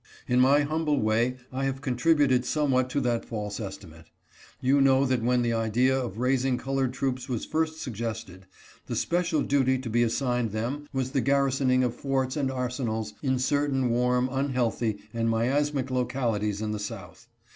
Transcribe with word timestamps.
In 0.27 0.39
my 0.39 0.61
humble 0.61 0.99
way 0.99 1.37
I 1.53 1.65
have 1.65 1.81
contributed 1.81 2.43
somewhat 2.43 2.89
to 2.89 3.01
that 3.01 3.23
false 3.23 3.59
estimate. 3.59 4.05
You 4.59 4.81
know 4.81 5.05
that 5.05 5.21
when 5.21 5.43
the 5.43 5.53
idea 5.53 5.95
of 5.95 6.17
raising 6.17 6.57
colored 6.57 6.91
troops 6.91 7.29
was 7.29 7.45
first 7.45 7.79
sug 7.79 7.93
gested, 7.97 8.41
the 8.87 8.95
special 8.95 9.43
duty 9.43 9.77
to 9.77 9.91
be 9.91 10.01
assigned 10.01 10.53
them 10.53 10.87
was 10.91 11.11
the 11.11 11.21
garrisoning 11.21 11.83
of 11.83 11.93
forts 11.93 12.35
and 12.35 12.49
arsenals 12.49 13.13
in 13.21 13.37
certain 13.37 13.91
warm, 13.91 14.27
unhealthy, 14.31 14.97
and 15.13 15.29
miasmatic 15.29 15.91
localities 15.91 16.63
in 16.63 16.71
the 16.71 16.79
South. 16.79 17.27